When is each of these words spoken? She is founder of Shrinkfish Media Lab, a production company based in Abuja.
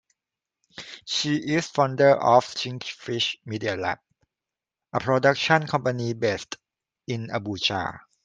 She 1.05 1.35
is 1.53 1.67
founder 1.67 2.15
of 2.19 2.45
Shrinkfish 2.45 3.37
Media 3.45 3.75
Lab, 3.77 3.99
a 4.93 4.99
production 4.99 5.67
company 5.67 6.13
based 6.13 6.57
in 7.05 7.27
Abuja. 7.27 7.99